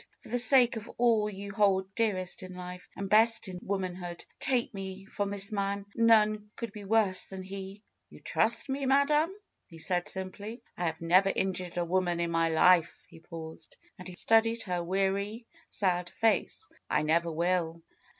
For 0.23 0.29
the 0.29 0.39
sake 0.39 0.77
of 0.77 0.89
all 0.97 1.29
you 1.29 1.51
hold 1.53 1.93
dearest 1.93 2.41
in 2.41 2.55
life 2.55 2.89
and 2.95 3.07
best 3.07 3.47
in 3.47 3.59
womanhood, 3.61 4.25
take 4.39 4.73
me 4.73 5.05
from 5.05 5.29
this 5.29 5.51
man. 5.51 5.85
None 5.93 6.49
could 6.55 6.71
be 6.71 6.83
worse 6.85 7.25
than 7.25 7.43
he!" 7.43 7.83
^^You 8.11 8.23
trust 8.23 8.67
me. 8.67 8.87
Madam,'' 8.87 9.37
he 9.67 9.77
said 9.77 10.09
simply. 10.09 10.63
have 10.75 10.99
never 11.01 11.29
injured 11.29 11.77
a 11.77 11.85
woman 11.85 12.19
in 12.19 12.31
my 12.31 12.49
life 12.49 12.97
and," 13.11 13.11
he 13.11 13.19
paused, 13.19 13.77
as 13.99 14.07
he 14.07 14.15
studied 14.15 14.63
her 14.63 14.83
weary, 14.83 15.45
sad 15.69 16.09
face, 16.09 16.67
never 16.89 17.31
will." 17.31 17.83